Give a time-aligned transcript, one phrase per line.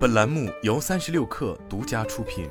[0.00, 2.48] 本栏目由三十六氪独家出品。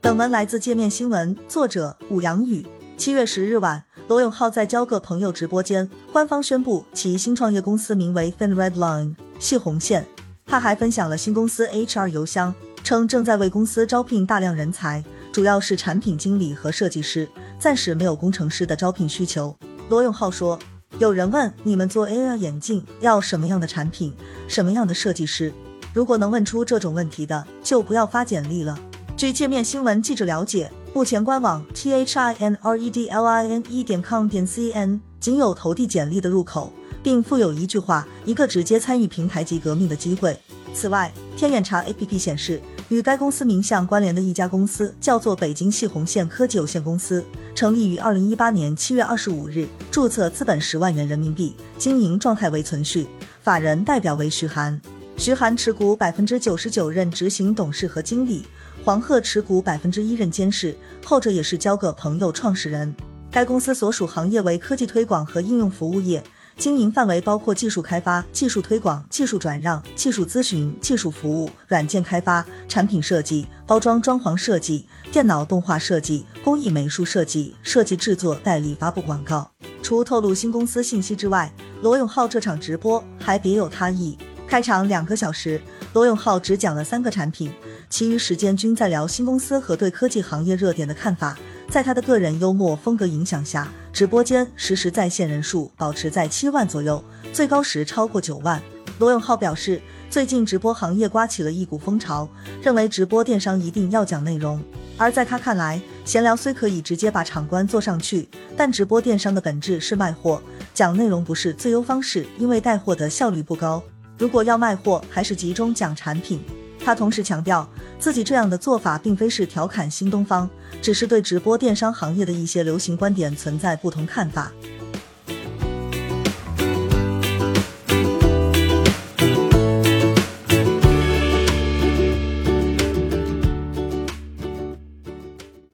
[0.00, 2.66] 本文来自界面新闻，作者武阳宇。
[2.96, 10.04] 七月十日晚，罗永浩在交个朋友直播间官方宣布其新创业公司名为 Thin Red Line 细红线。
[10.44, 12.52] 他还分享了新公司 HR 邮箱，
[12.82, 19.56] 称正在为公司招聘大量人才，主要是产品经理和设计师，暂时没有工程师的招聘需求。
[19.88, 20.58] 罗永浩说。
[20.98, 24.14] 有人问你们做 AR 眼镜要什么样的产品，
[24.48, 25.52] 什么样的设计师？
[25.92, 28.78] 如果能问出这种问题的，就不要发简历了。
[29.14, 34.72] 据界面新闻记者了解，目前官网 t h i n r e d l i n e 点 com 点 c
[34.72, 40.38] n 仅有投递简历的入口，并附有一句话：一个直接参与平台级革命的机会。
[40.72, 42.58] 此外，天眼查 APP 显示。
[42.88, 53.08] 与该公司名相关联的一家公司叫做北京细红线科技有限公司，成立于二零一八年七月二十五日，注册资本十万元人民币，经营状态为存续，
[53.42, 54.80] 法人代表为徐涵，
[55.16, 58.46] 徐涵持股百分之九十九，任执行董事和经理，
[58.84, 60.72] 黄鹤持股百分之一，任监事，
[61.04, 62.94] 后者也是交个朋友创始人。
[63.32, 66.22] 该公司所属行业为科技推广和应用服务业。
[66.56, 79.50] 经营范围包括技术开发、技术推广、技术转让、技术咨询、技术服务、软件开发、产品设计、包装装潢设计、电脑动画设计、工艺美术设计、设计制作、代理发布广告。
[79.82, 84.16] 除透露新公司信息之外，罗永浩这场直播还别有他意。
[84.48, 85.60] 开场两个小时，
[85.92, 87.52] 罗永浩只讲了三个产品，
[87.90, 91.36] 其余时间均在聊新公司和对科技行业热点的看法。
[91.68, 98.62] 在他的个人幽默风格影响下，直播间实时在线人数保持在七万左右，最高时超过九万。
[98.98, 102.28] 罗永浩表示，最近直播行业刮起了一股风潮，
[102.62, 104.62] 认为直播电商一定要讲内容。
[104.96, 110.40] 而在他看来，闲聊虽可以直接把场观做上去，但直播电商的本质是卖货，
[110.72, 113.82] 讲内容不是最优方式，因为带货的效率不高。
[114.16, 116.40] 如果要卖货，还是集中讲产品。
[116.86, 120.48] 他同时强调，自己这样的做法并非是调侃新东方，
[120.80, 124.52] 只是对直播电商行业的一些流行观点存在不同看法。